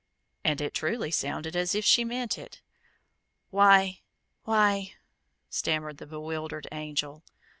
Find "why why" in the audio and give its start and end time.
3.51-4.93